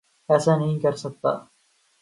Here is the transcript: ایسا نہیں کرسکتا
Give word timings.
ایسا 0.29 0.57
نہیں 0.57 0.79
کرسکتا 0.79 1.31